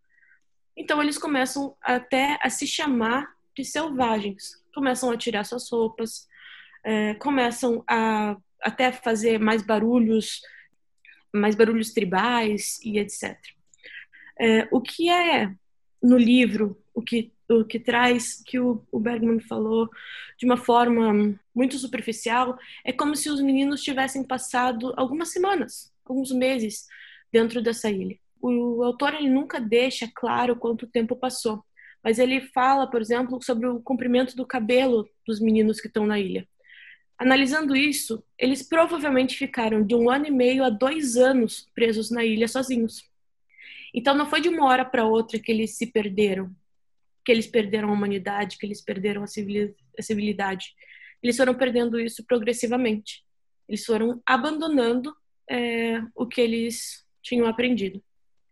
[0.76, 4.62] Então eles começam até a se chamar de selvagens.
[4.74, 6.28] Começam a tirar suas roupas,
[6.84, 10.40] é, começam a até fazer mais barulhos,
[11.34, 13.36] mais barulhos tribais e etc.
[14.38, 15.52] É, o que é
[16.02, 19.88] no livro, o que o que traz, que o, o Bergman falou
[20.38, 26.30] de uma forma muito superficial, é como se os meninos tivessem passado algumas semanas, alguns
[26.30, 26.86] meses
[27.32, 28.16] dentro dessa ilha.
[28.40, 31.62] O, autor ele nunca deixa claro quanto tempo passou,
[32.02, 36.18] mas ele fala, por exemplo, sobre o comprimento do cabelo dos meninos que estão na
[36.18, 36.48] ilha.
[37.18, 42.24] Analisando isso, eles provavelmente ficaram de um ano e meio a dois anos presos na
[42.24, 43.04] ilha sozinhos.
[43.92, 46.50] Então não foi de uma hora para outra que eles se perderam,
[47.30, 50.74] que eles perderam a humanidade, que eles perderam a civilidade.
[51.22, 53.22] Eles foram perdendo isso progressivamente.
[53.68, 55.14] Eles foram abandonando
[55.48, 58.02] é, o que eles tinham aprendido.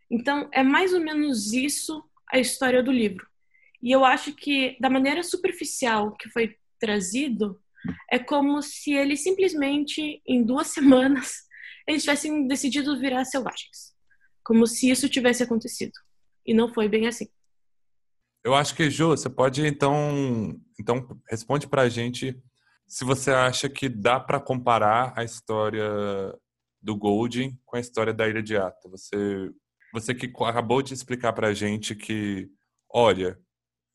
[0.08, 3.26] Então, é mais ou menos isso a história do livro.
[3.82, 7.60] E eu acho que, da maneira superficial que foi trazido,
[8.08, 11.48] é como se eles simplesmente, em duas semanas,
[11.84, 13.92] eles tivessem decidido virar selvagens.
[14.44, 15.94] Como se isso tivesse acontecido.
[16.46, 17.26] E não foi bem assim.
[18.48, 22.34] Eu acho que, Ju, você pode então, então responde para a gente
[22.86, 25.86] se você acha que dá para comparar a história
[26.80, 28.88] do Golding com a história da Ilha de Ata.
[28.88, 29.50] Você,
[29.92, 32.48] você que acabou de explicar para a gente que,
[32.90, 33.38] olha,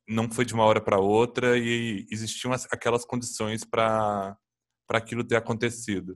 [0.07, 4.37] não foi de uma hora para outra e existiam aquelas condições para
[4.87, 6.15] aquilo ter acontecido.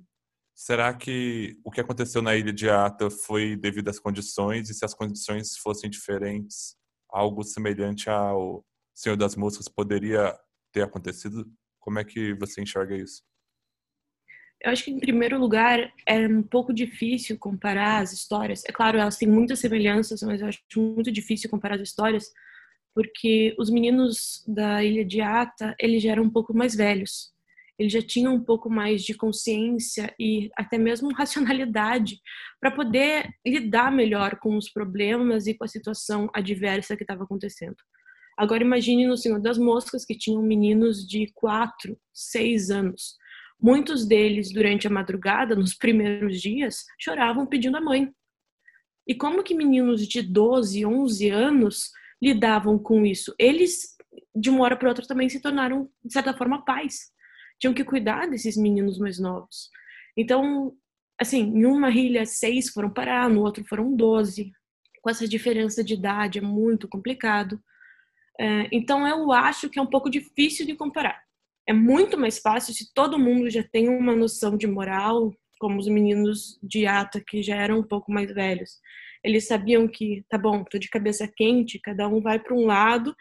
[0.54, 4.86] Será que o que aconteceu na Ilha de Ata foi devido às condições e se
[4.86, 6.78] as condições fossem diferentes,
[7.18, 10.38] algo semelhante ao Senhor das Moscas poderia
[10.72, 11.46] ter acontecido?
[11.80, 13.24] Como é que você enxerga isso?
[14.62, 18.64] Eu acho que, em primeiro lugar, é um pouco difícil comparar as histórias.
[18.66, 22.26] É claro, elas têm muitas semelhanças, mas eu acho muito difícil comparar as histórias,
[22.94, 27.32] porque os meninos da Ilha de Ata, eles já eram um pouco mais velhos.
[27.80, 32.20] Eles já tinham um pouco mais de consciência e até mesmo racionalidade
[32.60, 37.78] para poder lidar melhor com os problemas e com a situação adversa que estava acontecendo.
[38.38, 43.18] Agora imagine no Senhor das Moscas, que tinham meninos de 4, 6 anos
[43.60, 48.12] Muitos deles, durante a madrugada, nos primeiros dias, choravam pedindo a mãe.
[49.08, 51.90] E como que meninos de 12, 11 anos
[52.22, 53.34] lidavam com isso?
[53.40, 53.96] Eles,
[54.36, 57.12] de uma hora para outra, também se tornaram, de certa forma, pais.
[57.60, 59.70] Tinham que cuidar desses meninos mais novos.
[60.16, 60.74] Então,
[61.20, 64.52] assim, em uma ilha, seis foram parar, no outro foram doze.
[65.02, 67.62] Com essa diferença de idade, é muito complicado.
[68.40, 71.22] É, então, eu acho que é um pouco difícil de comparar.
[71.68, 75.88] É muito mais fácil se todo mundo já tem uma noção de moral, como os
[75.88, 78.80] meninos de ata que já eram um pouco mais velhos.
[79.24, 83.16] Eles sabiam que, tá bom, tô de cabeça quente, cada um vai para um lado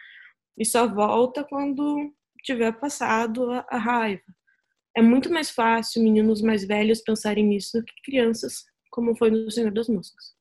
[0.56, 2.12] e só volta quando
[2.46, 4.22] tiver passado a, a raiva.
[4.96, 9.50] É muito mais fácil meninos mais velhos pensarem nisso do que crianças, como foi no
[9.50, 10.34] Senhor das Moscas.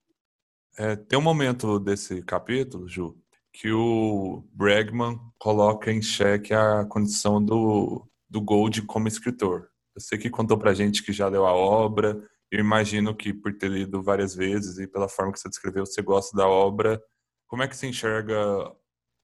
[0.77, 3.17] É, tem um momento desse capítulo, Ju,
[3.51, 9.69] que o Bregman coloca em xeque a condição do, do Gold como escritor.
[9.97, 13.69] Você que contou pra gente que já leu a obra, eu imagino que por ter
[13.69, 17.01] lido várias vezes e pela forma que você descreveu, você gosta da obra.
[17.47, 18.37] Como é que você enxerga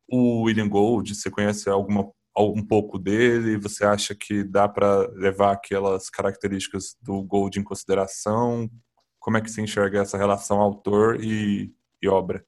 [0.09, 1.13] o William Gold?
[1.13, 3.57] Você conhece alguma um pouco dele?
[3.57, 8.69] Você acha que dá para levar aquelas características do Gold em consideração?
[9.19, 12.45] Como é que você enxerga essa relação autor e, e obra?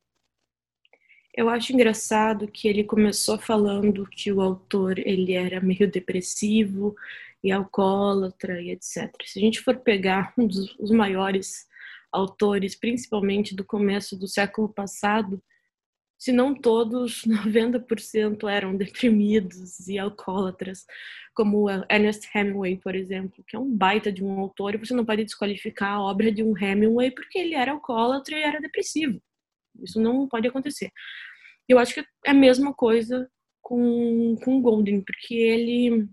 [1.36, 6.96] Eu acho engraçado que ele começou falando que o autor ele era meio depressivo
[7.43, 9.12] e alcoólatra e etc.
[9.26, 11.67] Se a gente for pegar um dos maiores
[12.12, 15.41] autores, principalmente do começo do século passado,
[16.23, 20.86] se não todos, 90% eram deprimidos e alcoólatras,
[21.36, 25.03] como Ernest Hemingway, por exemplo, que é um baita de um autor, e você não
[25.03, 29.21] pode desqualificar a obra de um Hemingway porque ele era alcoólatra e era depressivo.
[29.81, 30.91] Isso não pode acontecer.
[31.67, 33.29] Eu acho que é a mesma coisa
[33.62, 36.07] com, com Golden, porque ele.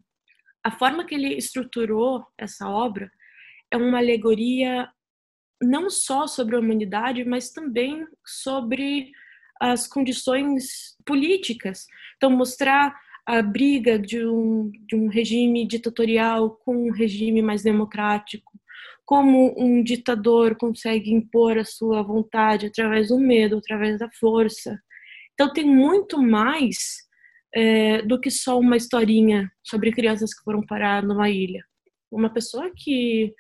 [0.65, 3.11] A forma que ele estruturou essa obra
[3.71, 4.91] é uma alegoria
[5.63, 9.13] não só sobre a humanidade, mas também sobre
[9.61, 11.87] as condições políticas.
[12.17, 18.51] Então, mostrar a briga de um, de um regime ditatorial com um regime mais democrático,
[19.05, 24.81] como um ditador consegue impor a sua vontade através do medo, através da força.
[25.35, 26.77] Então tem muito mais
[27.55, 31.65] é, do que só uma historinha sobre crianças que foram parar numa ilha.
[32.11, 33.33] Uma pessoa que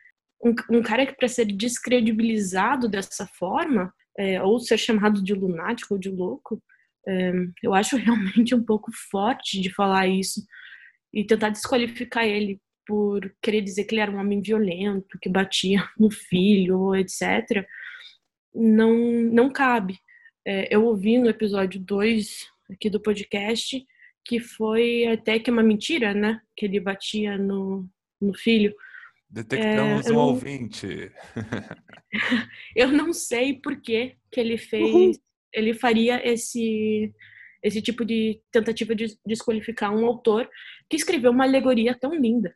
[0.42, 5.94] um, um cara que para ser descredibilizado dessa forma é, ou ser chamado de lunático
[5.94, 6.62] ou de louco,
[7.08, 7.96] é, eu acho
[8.44, 10.44] realmente um pouco forte de falar isso
[11.12, 15.88] e tentar desqualificar ele por querer dizer que ele era um homem violento, que batia
[15.98, 17.66] no filho, etc.,
[18.54, 18.92] não,
[19.32, 19.96] não cabe.
[20.44, 23.82] É, eu ouvi no episódio 2 aqui do podcast
[24.24, 26.40] que foi até que uma mentira, né?
[26.56, 27.88] Que ele batia no,
[28.20, 28.74] no filho.
[29.30, 31.12] Detectamos é, um ouvinte.
[32.74, 35.12] eu não sei por que, que ele fez, Uhum.
[35.54, 37.12] ele faria esse
[37.62, 40.48] esse tipo de tentativa de desqualificar um autor
[40.88, 42.54] que escreveu uma alegoria tão linda.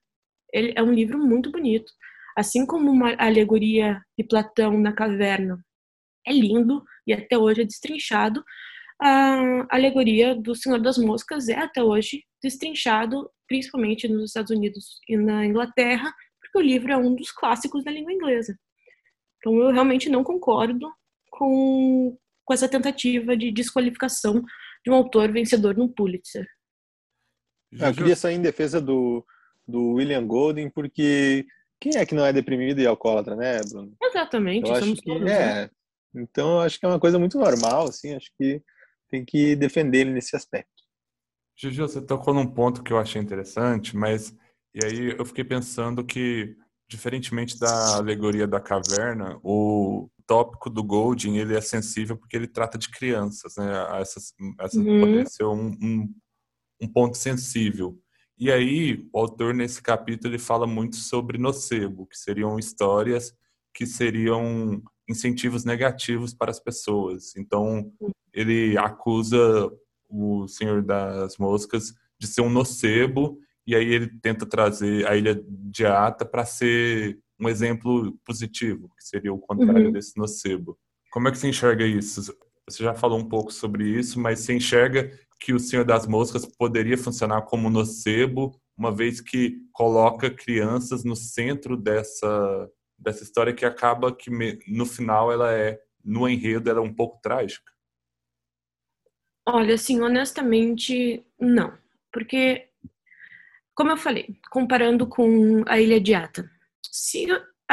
[0.51, 1.93] Ele é um livro muito bonito.
[2.35, 5.63] Assim como uma alegoria de Platão na caverna
[6.27, 8.43] é lindo e até hoje é destrinchado,
[9.01, 15.17] a alegoria do Senhor das Moscas é até hoje destrinchado, principalmente nos Estados Unidos e
[15.17, 16.13] na Inglaterra,
[16.55, 18.57] porque o livro é um dos clássicos da língua inglesa.
[19.39, 20.89] Então eu realmente não concordo
[21.31, 24.43] com, com essa tentativa de desqualificação
[24.85, 26.47] de um autor vencedor no Pulitzer.
[27.73, 29.27] Eu queria sair em defesa do,
[29.67, 31.45] do William Golding, porque
[31.81, 33.93] quem é que não é deprimido e alcoólatra, né, Bruno?
[34.01, 35.71] Exatamente, eu acho que, todos, é, né?
[36.15, 38.63] Então, eu acho que é uma coisa muito normal, assim, acho que
[39.11, 40.71] tem que defender ele nesse aspecto.
[41.57, 44.33] Gigi, você tocou num ponto que eu achei interessante, mas
[44.75, 46.57] e aí eu fiquei pensando que
[46.89, 52.79] diferentemente da alegoria da caverna, o tópico do Golding ele é sensível porque ele trata
[52.79, 53.71] de crianças, né?
[54.01, 54.21] Essa,
[54.61, 55.01] essa uhum.
[55.01, 56.15] poderia ser um, um,
[56.83, 57.99] um, ponto sensível.
[58.37, 63.33] E aí, o autor, nesse capítulo, ele fala muito sobre nocebo, que seriam histórias
[63.75, 67.35] que seriam incentivos negativos para as pessoas.
[67.37, 67.93] Então,
[68.33, 69.71] ele acusa
[70.09, 75.43] o Senhor das Moscas de ser um nocebo, e aí ele tenta trazer a Ilha
[75.49, 79.93] de Ata para ser um exemplo positivo, que seria o contrário uhum.
[79.93, 80.79] desse nocebo.
[81.11, 82.35] Como é que você enxerga isso?
[82.69, 85.11] Você já falou um pouco sobre isso, mas você enxerga
[85.41, 91.15] que o Senhor das Moscas poderia funcionar como nocebo, uma vez que coloca crianças no
[91.15, 94.31] centro dessa, dessa história que acaba que
[94.67, 97.73] no final ela é, no enredo, ela é um pouco trágica?
[99.47, 101.77] Olha, assim, honestamente, não.
[102.11, 102.69] Porque,
[103.75, 106.49] como eu falei, comparando com a Ilha de Ata,
[106.91, 107.27] se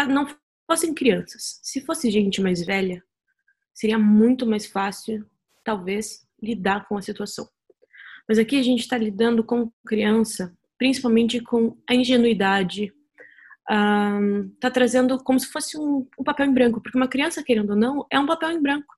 [0.07, 0.27] não
[0.69, 3.03] fossem crianças, se fosse gente mais velha,
[3.73, 5.25] seria muito mais fácil,
[5.63, 7.47] talvez, lidar com a situação.
[8.27, 12.93] Mas aqui a gente está lidando com criança, principalmente com a ingenuidade,
[13.67, 17.75] está trazendo como se fosse um, um, papel em branco, porque uma criança, querendo ou
[17.75, 18.95] não, é um papel em branco.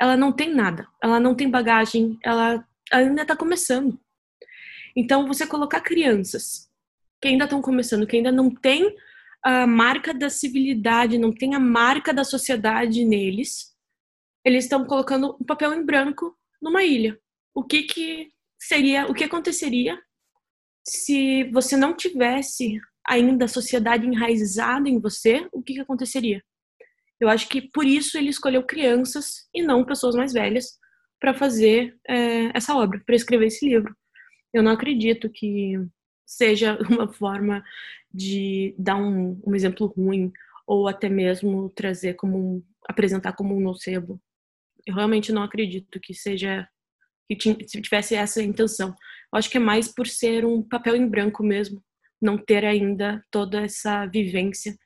[0.00, 3.98] Ela não tem nada, ela não tem bagagem, ela ainda está começando.
[4.96, 6.68] Então, você colocar crianças
[7.20, 8.94] que ainda estão começando, que ainda não tem
[9.42, 13.74] a marca da civilidade, não tem a marca da sociedade neles,
[14.44, 17.18] eles estão colocando um papel em branco numa ilha.
[17.54, 18.28] O que que
[18.58, 19.98] seria, o que aconteceria
[20.86, 25.48] se você não tivesse ainda a sociedade enraizada em você?
[25.52, 26.42] O que que aconteceria?
[27.18, 30.78] Eu acho que por isso ele escolheu crianças e não pessoas mais velhas
[31.20, 33.94] para fazer é, essa obra, para escrever esse livro.
[34.52, 35.74] Eu não acredito que
[36.26, 37.62] seja uma forma
[38.12, 40.32] de dar um, um exemplo ruim
[40.66, 44.20] ou até mesmo trazer como um, apresentar como um nocebo.
[44.86, 46.68] Eu realmente não acredito que seja
[47.28, 48.88] que tivesse essa intenção.
[48.88, 51.82] Eu acho que é mais por ser um papel em branco mesmo,
[52.20, 54.76] não ter ainda toda essa vivência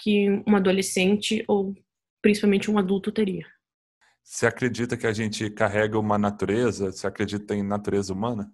[0.00, 1.74] que um adolescente ou
[2.22, 3.46] principalmente um adulto teria.
[4.22, 6.90] Você acredita que a gente carrega uma natureza?
[6.90, 8.50] Você acredita em natureza humana?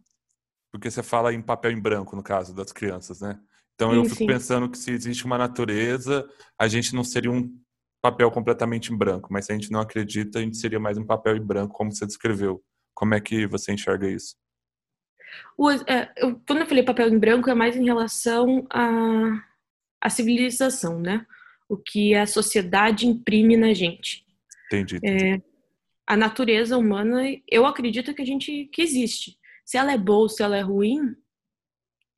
[0.71, 3.39] Porque você fala em papel em branco, no caso das crianças, né?
[3.75, 4.27] Então sim, eu fico sim.
[4.27, 7.49] pensando que se existe uma natureza, a gente não seria um
[8.03, 11.07] papel completamente em branco, mas se a gente não acredita, a gente seria mais um
[11.07, 12.62] papel em branco, como você descreveu.
[12.95, 14.35] Como é que você enxerga isso?
[15.57, 19.45] O, é, eu, quando eu falei papel em branco, é mais em relação à,
[20.01, 21.25] à civilização, né?
[21.69, 24.25] O que a sociedade imprime na gente.
[24.66, 24.99] Entendi.
[25.05, 25.41] É,
[26.07, 29.38] a natureza humana, eu acredito que a gente que existe.
[29.69, 31.14] Se ela é boa ou se ela é ruim,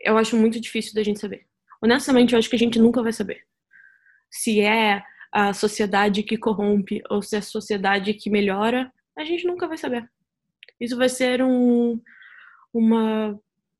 [0.00, 1.48] eu acho muito difícil da gente saber.
[1.82, 3.42] Honestamente, eu acho que a gente nunca vai saber.
[4.30, 9.48] Se é a sociedade que corrompe ou se é a sociedade que melhora, a gente
[9.48, 10.08] nunca vai saber.
[10.80, 12.00] Isso vai ser um
[12.72, 13.36] uma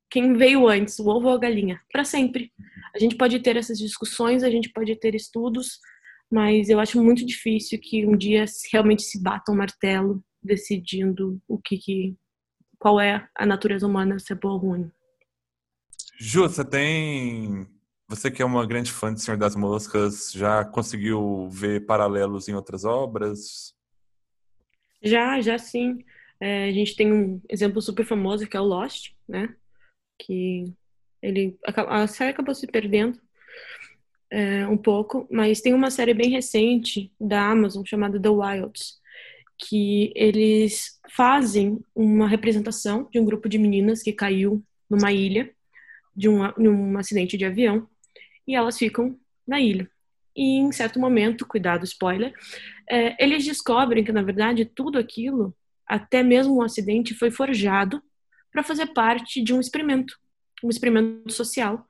[0.09, 2.51] quem veio antes, o ovo ou a galinha, para sempre.
[2.93, 5.79] A gente pode ter essas discussões, a gente pode ter estudos,
[6.29, 8.43] mas eu acho muito difícil que um dia
[8.73, 12.17] realmente se bata um martelo decidindo o que, que
[12.81, 14.91] qual é a natureza humana, se é boa ou ruim.
[16.19, 17.67] Ju, você tem.
[18.09, 22.55] Você que é uma grande fã de Senhor das Moscas, já conseguiu ver paralelos em
[22.55, 23.75] outras obras?
[24.99, 26.03] Já, já sim.
[26.39, 29.55] É, a gente tem um exemplo super famoso que é o Lost, né?
[30.19, 30.73] Que
[31.21, 33.21] ele a série acabou se perdendo
[34.31, 38.99] é, um pouco, mas tem uma série bem recente da Amazon chamada The Wilds,
[39.61, 45.51] que eles fazem uma representação de um grupo de meninas que caiu numa ilha
[46.15, 47.87] de um, um acidente de avião
[48.47, 49.89] e elas ficam na ilha.
[50.35, 52.33] E em certo momento, cuidado, spoiler,
[52.89, 55.55] é, eles descobrem que na verdade tudo aquilo,
[55.87, 58.01] até mesmo o acidente, foi forjado
[58.51, 60.17] para fazer parte de um experimento,
[60.63, 61.85] um experimento social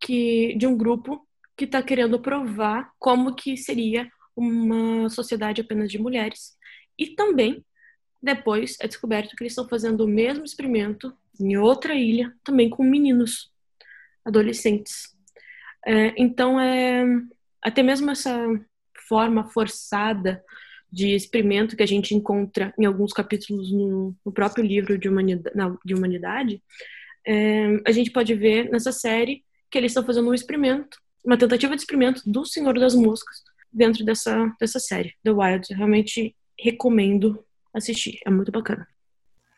[0.00, 1.26] que de um grupo
[1.56, 6.56] que está querendo provar como que seria uma sociedade apenas de mulheres.
[6.98, 7.64] E também
[8.22, 12.82] depois é descoberto que eles estão fazendo o mesmo experimento em outra ilha, também com
[12.82, 13.52] meninos,
[14.24, 15.14] adolescentes.
[15.84, 17.04] É, então, é,
[17.62, 18.38] até mesmo essa
[19.08, 20.42] forma forçada
[20.90, 25.76] de experimento que a gente encontra em alguns capítulos no, no próprio livro de humanidade,
[25.84, 26.62] de humanidade
[27.26, 31.74] é, a gente pode ver nessa série que eles estão fazendo um experimento, uma tentativa
[31.74, 33.42] de experimento do Senhor das Moscas
[33.72, 35.74] dentro dessa, dessa série, The Wild.
[35.74, 38.86] Realmente recomendo assistir, é muito bacana.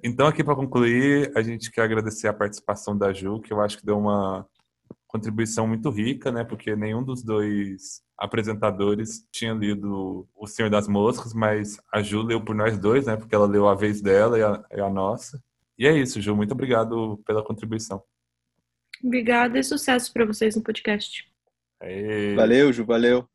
[0.03, 3.79] Então, aqui para concluir, a gente quer agradecer a participação da Ju, que eu acho
[3.79, 4.47] que deu uma,
[5.17, 6.45] contribuição muito rica, né?
[6.45, 12.45] Porque nenhum dos dois apresentadores tinha lido O Senhor das Moscas, mas a Ju leu
[12.45, 13.17] por nós dois, né?
[13.17, 15.43] Porque ela leu a vez dela e a, e a nossa.
[15.79, 16.37] E é isso, Ju.
[16.37, 18.03] Muito obrigado pela contribuição.
[19.03, 21.25] Obrigada e sucesso para vocês no podcast.
[21.81, 22.35] Aê.
[22.35, 22.85] Valeu, Ju.
[22.85, 23.29] Valeu.